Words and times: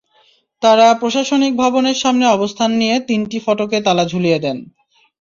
তাঁরা 0.61 0.87
প্রশাসনিক 0.93 1.53
ভবনের 1.55 1.97
সামনে 1.97 2.25
অবস্থান 2.27 2.69
নিয়ে 2.71 2.95
তিনটি 2.99 3.37
ফটকে 3.39 3.77
তালা 3.81 4.03
ঝুলিয়ে 4.05 4.39
দেন। 4.39 4.57